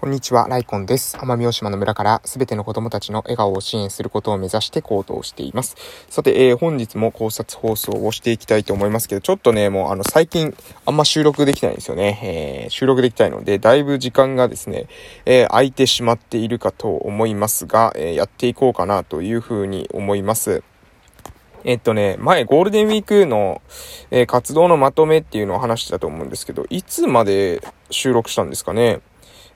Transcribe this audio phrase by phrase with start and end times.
[0.00, 1.16] こんにちは、ライコンです。
[1.16, 5.74] 奄美大島の村からすべての子供たちの笑顔を支援することを目指して行動しています。
[6.08, 10.56] さて、えー、本日も考察放送をしていきたいと思いますけど、ちょっとね、もうあの最近
[10.86, 12.20] あんま収録できないんですよね。
[12.22, 14.86] えー、収録できないので、だいぶ時間がですね、
[15.26, 20.62] えー、空いてしまっているかと思いますが、えやっていこうかなというふうに思います。
[21.64, 23.62] えっとね、前ゴールデンウィークの、
[24.12, 27.60] え活動のまとめっていうのを話してたと思うんですけど、いつまで
[27.90, 29.00] 収録したんですかね？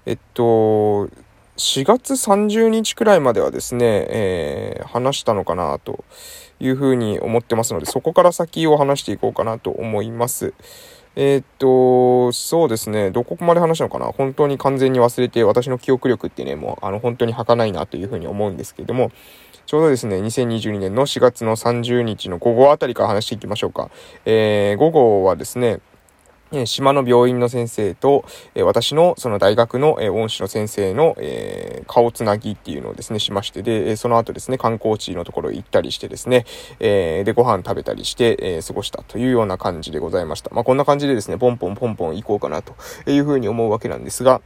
[0.07, 1.09] えっと、
[1.57, 6.05] 4月30日くらいまではですね、えー、話したのかなと
[6.61, 10.55] いうふうに思ってますので、そこから先を話していこうかなと思います。
[11.15, 14.07] えー、っと、そうですね、どこまで話したのかな？
[14.07, 19.13] 本当に完全に忘れて、私の記憶力ってね、もう、あの、本当に儚いなというふうに思うんですけれども、
[19.67, 23.91] ちょうどですね、2022年の4月の30日の午後あたりから話していきましょうか。
[24.25, 25.81] えー、午後はですね、
[26.53, 28.25] え島の病院の先生と、
[28.55, 36.45] え私のその大学の、え恩師の先生の、え顔つなぎっていうのをですね、しまして、で、その後ですね、観光地のところ行ったりしてですね、
[36.81, 40.51] えで、ご飯食べたりして、え過ごしたというような感じでございました。
[40.53, 42.75] まあ、こんな感じでですね、ポンポンポンポン行こうかなと
[43.11, 44.41] いうふうに思うわけなんですが、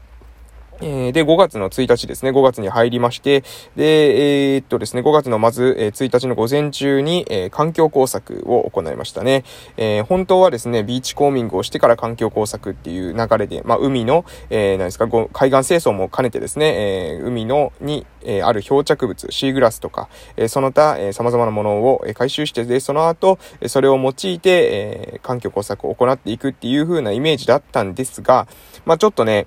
[0.81, 3.43] え、で、5月の1日ですね、5月に入りまして、
[3.77, 9.45] で、えー、っとですね、5月のまず、えー、1日の午前中に、えー、環境工作を行いましたね。
[9.77, 28.47] え、本当はですね、ビーチコーミングをしてから環境工作っていう流れで、まあ、海の、え、何ですか、海岸清掃も兼ねてですね、え、海の、に、え、ある漂着物、シーグラスとか、え、その他、え、様々なものを、え、回収して、で、その後、それを用いて、え、環境工作を行っていくっていう風なイメージだったんですが、
[28.85, 29.47] まあ、ちょっとね、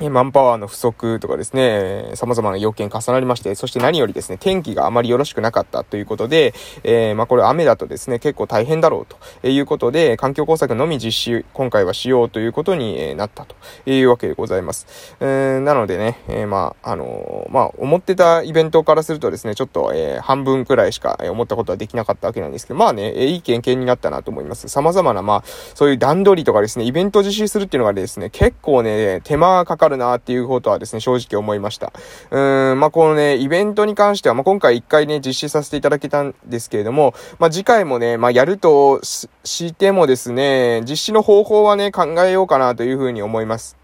[0.00, 6.54] マンパワーの不足とかですね、様々な要件重なりまして、そして何よりですね、天気があまりよろしくなかったということで、
[6.84, 9.06] えー、まあこれ雨だとですね、結構大変だろう
[9.42, 15.16] ということで、環境工作のみ実施、今回はしようということになったというわけでございます。
[15.18, 24.68] えー、なのでね、えー、まあ、あの、まあ、思ってたイベントからするとですね、ちょっと、え、半分くらいしか思ったことはできなかったわけなんですけど、まあね、いい経験になったなと思います。
[24.68, 25.42] 様々な、まあ、
[25.74, 31.92] そういう段取りとかですね、イベント実施するっていうのがですね、結構ね、手間がかかるるなっていうことはですね、正直思いました。
[32.30, 39.28] うーん、まあ、このね、イベントに関しては、まあ、今回一回ね、実施させていただけたんですけれども、まあ、次回もね、まあ、やるとし
[39.74, 43.77] てもですね、実施の方法はね、考えようかなというふうに思います。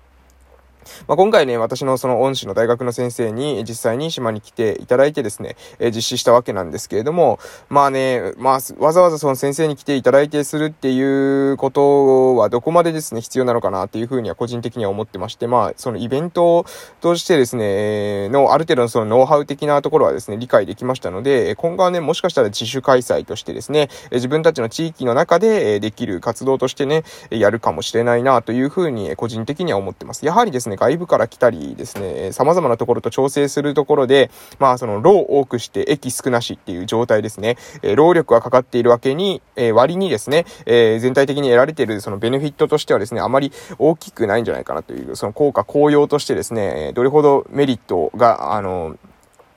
[1.06, 16.65] まあ、今回ね、私のその恩師の大学の先生に実際に島に来ていただいてですね、え、実施したわけなんですけれども、まあね、まあ、わざわざその先生に来ていただいてするっていうことはどこまでですね、必要なのかなっていうふうには個人的には思ってまして、まあ、そのイベント
[17.00, 30.27] としてですね、のある程度のそのノウハウ的なところはですね、理解できましたので、今後はね、もしかしたら自主開催としてですね、自分たちの地域の中でできる活動としてね、やるかもしれないなというふうに個人的には思ってます。
[30.27, 37.57] やはりですね、外部から来たりですね、様々なところと調整するところで、まあその、労多くして駅少なしっていう状態ですね。
[37.83, 48.97] え労力がかかっているわけに、え割にですね、え全体的に得られているそのベネフィットとしてはですね、あまり大きくないんじゃないかなという、その効果効用としてですね、どれほどメリットが、あの、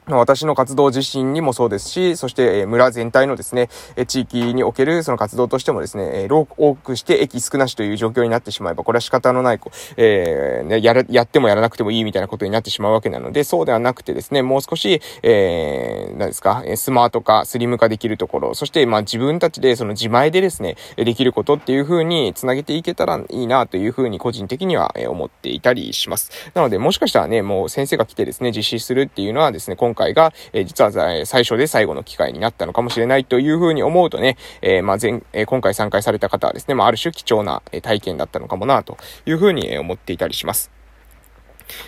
[0.10, 3.70] 私の活動自身にもそうですし、そして、村全体のですね、
[4.08, 9.60] 地域におけるその活動としてもですね、多くして駅少なしという状況になってしまえば、これは仕方のない、
[9.98, 26.32] えー、ね、やる、やってもやらなくてもいいみたいなことになってしまうわけなので、そうではなくてですね、もう少し、えー、何ですか、スマート化、スリム化できるところ、そして、まあ自分たちでその自前でですね、できることっていう風につなげていけたらいいなという風に個人的には思っていたりします。
[26.54, 30.92] なので、もしかしたらね、もう先生が来てですね、実施するっていうのはですね、今回が、えー、実は
[31.26, 40.72] 最初で最後の機会になったのかもしれないというふうに思うとね、えー、まあ前、えー、今回参加された方はですね、まあある種貴重な体験だったのかもなというふうに思っていたりします。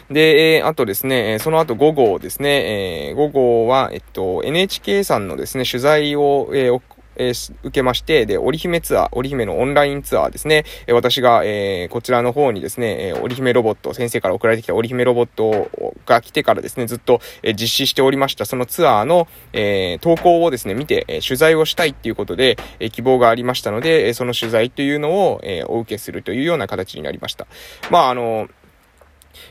[0.09, 6.81] で、えー、あとですね、その後午後ですね、えー、午後は、えっと、NHK さんのですね、取材を、えー、
[7.19, 15.69] えー、受けまして、で、織姫ツアー、織姫のオンラインツアーですね、え、私が、えー、こちらの方にですね、えー、織姫ロボット、先生から送られてきた織姫ロボット
[16.05, 27.47] が来てからですね、ずっと、え、実施しておりました、そのツアーの、え、投稿をですね、見て、え、取材をしたいっていうことで、え、希望がありましたので、え、その取材というのを、え、お受けするというような形になりました。
[27.89, 28.47] まあ、あの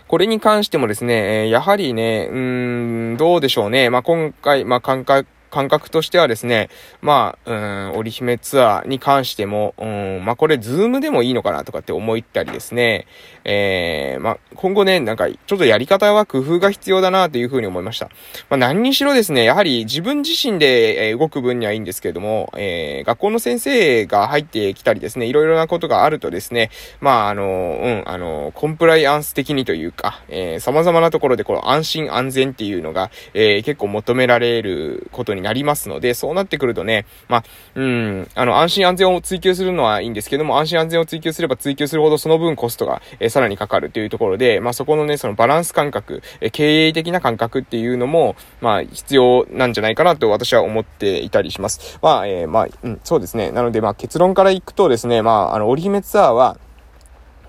[0.06, 3.90] これに関してもですね、やはりね、うーん、どうでしょうね。
[3.90, 6.68] まあ、今回、まあ、感覚感覚としてはですね、
[7.00, 13.06] まあ、うん、織姫ツアーに関しても、うん、まあこれ、ズームでもいいのかなとかって思ったりですね、
[13.44, 18.10] えー、まあ今後ね、なんか、ちょっとやり方は工夫が必要だなというふうに思いました。
[18.50, 26.70] まあ何にしろですね、やはり自分自身で動く分にはいいんですけれども、えー、学校の先生が入ってきたりですね、いろいろなことがあるとですね、
[27.00, 27.44] まああの、
[27.82, 37.44] うん、あの、コンプライアンス的にというか、えー、様々なところでこの安心安全っていうのが、えー、結構求められることにになりますので、そうなってくるとね、まあ、
[37.75, 51.99] うん、あの、安心安全を追求するのはいいんですけども、安心安全を追求すれば追求するほどその分コストが、えー、さらにかかるというところで、まあそこのね、そのバランス感覚、え、経営的な感覚っていうのも、まあ必要なんじゃないかなと私は思っていたりします。
[52.02, 53.50] まあ、えー、まあ、うん、そうですね。
[53.50, 56.58] なので、まあ結論からいくとですね、まあ、あの、織姫ツアーは、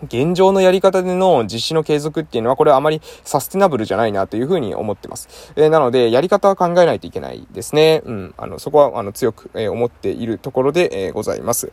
[0.04, 5.54] 現状のやり方での実施の継続っていうのは、これはあまりサステナブルじゃないなというふうに思ってます。
[5.56, 8.02] えー、なので、やり方は考えないといけないですね。
[8.06, 8.34] うん。
[8.38, 11.72] あの、そこは、あの、強く、えー、思っているところで、えー、ございます。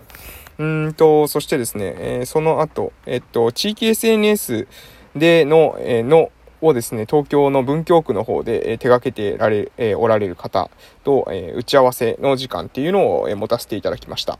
[0.58, 4.66] うんと、そしてですね、えその後、えっと、地域 SNS
[5.14, 6.30] での、えの、
[6.62, 10.70] をですね、東京の文京区の方で、え手掛けてられ、えおられる方
[11.04, 14.38] と、え打ち合わせの時間っていうのを、え持たせていただきました。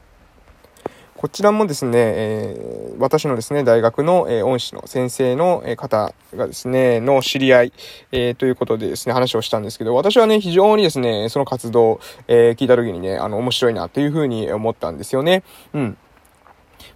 [1.17, 7.73] こちらもですね、えー、私のですね、大学の、えー、恩師の先生の、えー、方がですね、の知り合い、
[8.13, 15.43] えー、ということでですね、話をしたんですけど、私はね、非常にですね、その活動、えー、聞いた時にね、あの、面白いなというふうに思ったんですよね。
[15.73, 15.97] うん。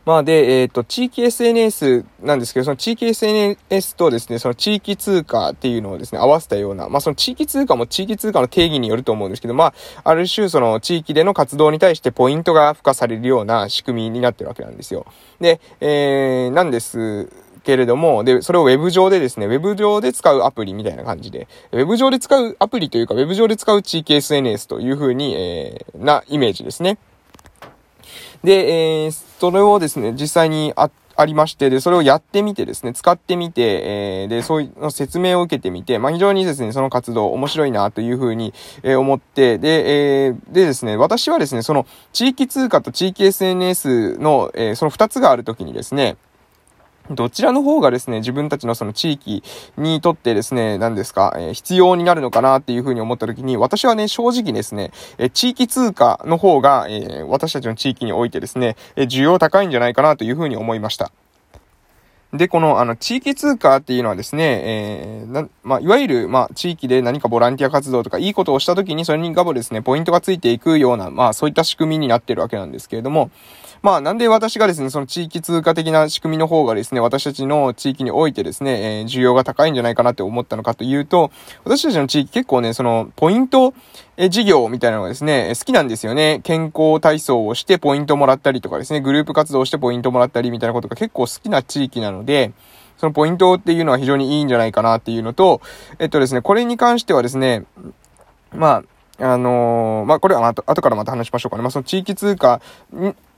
[0.05, 9.75] まあで、えっ、ー、と、地域 SNS なんですけど、その地域 SNS とですね、その地域通貨っていうのをですね、合わせたような、まあその地域通貨も地域通貨の定義によると思うんですけど、まあ、
[10.05, 15.07] ある種その地域での活動に対してポイントが付加されるような仕組みになってるわけなんですよ。
[15.41, 17.29] で、えー、なんです
[17.63, 26.99] けれども、で、それを Web 上でですね、Web 上で使うアプリみたいな感じで、Web 上で使うアプリというか、Web 上で使う地域 SNS という風に、えー、なイメージですね。
[28.45, 29.11] で、えー、
[29.41, 46.17] それをですね、実際にあ、ありまして、で、それをやってみてですね、使ってみて、えー、で、そういう説明を受けてみて、まあ、非常にですね、その活動面白いなというふうに、えー、思って、で、えー、でですね、私はですね、その地域通貨と地域 SNS の、えー、その二つがあるときにですね、
[47.11, 49.43] どちらの方がですね、自分たちのその地域
[49.77, 61.11] にとってですね、何ですか、えー、必要になるのかなっていうふうに思った時に、私はね、正直ですね、えー、地域通貨の方が、えー、私たちの地域においてですね、え需要高いんじゃないかなというふうに思いました。
[62.33, 73.33] で、この、あの、地域通貨っていうのはですね、えー、な、まあ、いわゆる、まあ、地域で何かボランティア活動とか、いいことをした時に、それにガボですね、ポイントがついていくような、まあ、そういった仕組みになってるわけなんですけれども、
[73.83, 81.31] まあ、なんで私がですね、その地域通貨的な仕組みの方がですね、私たちの地域においてですね、えー、需要が高いんじゃないかなって思ったのかというと、
[81.65, 83.73] 私たちの地域結構ね、その、ポイント、
[84.19, 86.41] え、事業みたいなのがですね、好きなんですよね。
[86.43, 92.53] 健康体操をしてポイントもらったりとかですね、グループ活動をしてポイントもらったりみたいなことが結構好きな地域なので、
[92.99, 95.63] そのポイントっていうのは非常にいいんじゃないかなっていうのと、
[95.99, 97.65] えっとですね、これに関してはですね、
[98.53, 98.85] まあ、
[99.21, 101.63] あのー、まあ、これは後後からまた話しましょうかね。
[101.63, 102.61] まあ、その地域通貨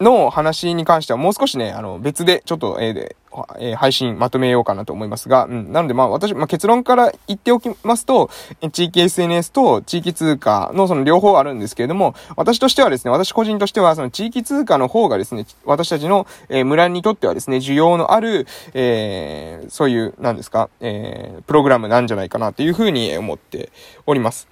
[0.00, 3.16] の話に関してはもう少しね、あの、別でちょっと、えー、
[3.58, 5.72] えー、配信まとめようかなと思いますが、うん。
[5.72, 8.30] なので、まあ、私、まあ、結論から言っておきますと、
[8.72, 23.70] 地域 SNS と地域通貨のその両方あるんですけれども、私としてはですね、私個人としては、その地域通貨の方がですね、私たちの、え、村にとってはですね、需要のある、えー、そういう、なんですか、えー、プログラムなんじゃないかなというふうに思って
[24.06, 24.51] おります。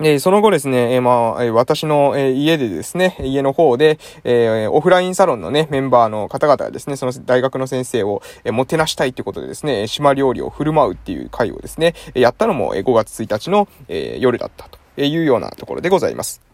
[0.00, 16.51] えその後ですね、え、まあ、私の、え家でですね、家の方で、え、オフラインサロンのね、メンバーの方々がですね、その大学の先生を、えもてなしたいということでですね、島料理を振る舞うっていう会をですね、やったのも、え5月1日の、え夜だったというようなところでございます。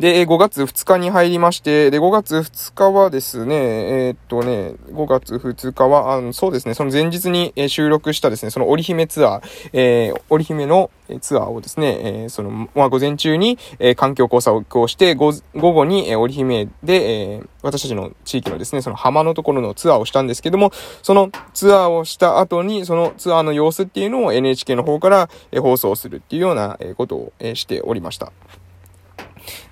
[0.00, 3.54] で、5月2日に入りまして、で、5月2日はですね、
[4.08, 20.72] えー、っとね、5月2日は、あの、そうですね、その前日に収録したですね、その織姫ツアー、えー、織姫のツアーをですね、えー、その、まあ、午前中に、えー、環境工作をして、午後に、えー、織姫で、えー、私たちの地域のですね、その浜のところのツアーをしたんですけども、
[21.02, 28.32] そのツアーをした後に、そのツアーの様子っていうのを NHK の方から、えー、放送するっていうような、ことを、えー、しておりました。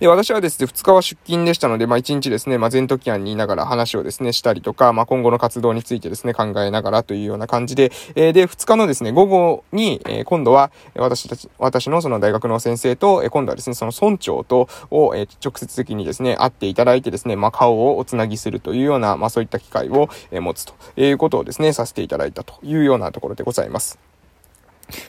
[0.00, 24.09] で、私はですね、2日は出勤でしたので、まあ1日ですね、まあ前時案にいながら話をですね、したりとか、まあ今後の活動についてですね、考えながらというような感じで、えー、で、2日のですね、午後に、えー、今度は、私たち、私のその大学の先生と、えー、今度はですね、その村長と、を、えー、直接的にですね、会っていただいてですね、まあ顔をおつなぎするというような、まあそういった機会を、えー、持つということをですね、させていただいたというようなところでございます。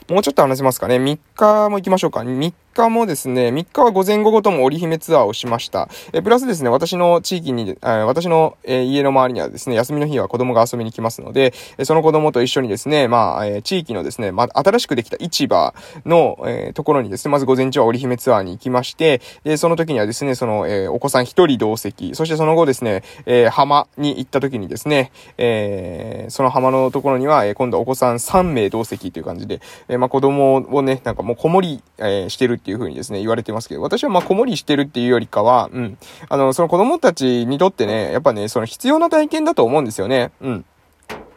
[0.08, 0.96] もうちょっと話せますかね。
[0.96, 2.20] 3日も行きましょうか。
[2.20, 5.88] 3日もですね、3日は午前午後とも織姫ツアーをしました。
[6.12, 15.74] え、プラスですね、私の地域に、え私の、え家の周りにはですね、休みの日は子供が遊びに来ますので、えその子供と一緒にですね、まあ、え地域のですね、まあ、新しくできた市場
[16.06, 35.98] の、えところにですね、まず午前中は織姫ツアーに行きまして、で、その時にはですね、その、えお子さん1人同席、そしてその後ですね、え浜に行った時にですね、えその浜のところには、え今度はお子さん3名同席という感じで、えまあ、子供をね、なんかもう子守り、えしてるっていう風にですね、言われてますけど、私はまあ、子守りしてるっていうよりかは、うん。
[36.28, 40.32] あの、その子供たちにとってね、やっぱね、その必要な体験だと思うんですよね。
[40.40, 40.64] うん。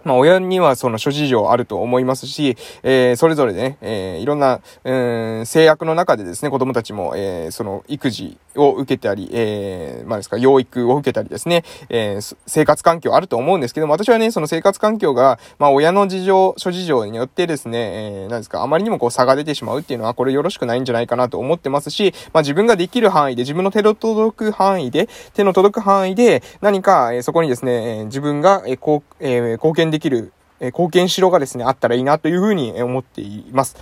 [0.05, 4.93] まあ、親にはその諸事情あると思いますし、えー、それぞれね、えー、いろんな、う
[5.41, 33.77] ん、制約の中でですね、子供たちも、えー、その育児を受けたり、えー、まあですか、養育を受けたりですね、えー、生活環境あると思うんですけども、私はね、その生活環境が、まあ、親の事情、諸事情によってですね、えー、なんですか、あまりにもこう差が出てしまうっていうのは、これよろしくないんじゃないかなと思ってますし、まあ、自分ができる範囲で、自分の手の届く範囲で、手の届く範囲で、何か、えー、そこにですね、えー、自分が、えー、こう、えー、貢献でできる、え貢献しろがですね、あったらいいなというふうに思っています。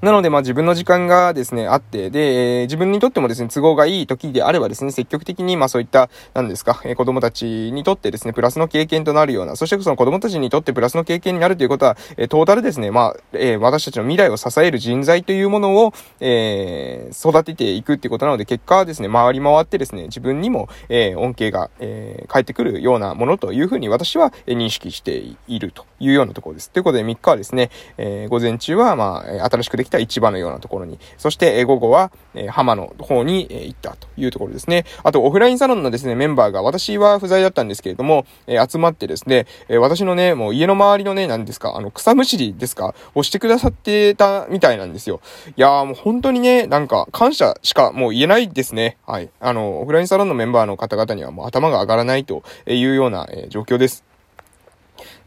[0.00, 26.70] なので、まあ自分の時間がですね、あって、で、えー、自分にとってもですね、都合がいい時であればですね、積極的に、まあそういった、なんですか、えー、子供たちにとってですね、プラスの経験となるような、そしてその子供たちにとってプラスの経験になるということは、えー、トータルですね、まあ、えー、私たちの未来を支える人材というものを、えー、育てていくっていうことなので、結果はですね、回り回ってですね、自分にも、えー、恩恵が、えー、返ってくるようなものというふうに私は、認識しているというようなところです。
[26.70, 34.84] ということで、3日はですね、えー、午前中は、まあ、新しくできた市場のようなところに、そして、え午後は、え浜の方に、え行ったというところですね。
[35.02, 45.20] あと、オフラインサロンのですね、メンバーが、私は不在だったんですけれども、え集まってですね、え私のね、もう家の周りのね、何ですか、あの、草むしりですかをしてくださってたみたいなんですよ。
[45.56, 48.96] いやーもう本当にね、なんか、感謝しかもう言えないですね。
[49.06, 49.30] はい。
[49.40, 54.11] あの、オフラインサロンのメンバーの方々にはもう頭が上がらないというような、え状況です。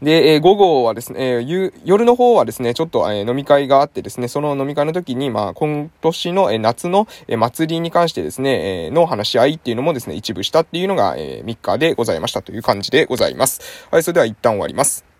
[0.02, 13.88] で、えー、午後はですね、えー、夜の方はですね、ちょっと、えー、飲み会があってですね、その飲み会の時に、まあ、今年の、えー、夏の、えー、祭りに関してですね、えー、の話し合いっていうのもですね、一部したっていうのが、えー、3日でございましたという感じでございます。
[13.90, 15.15] はい、それでは一旦終わります。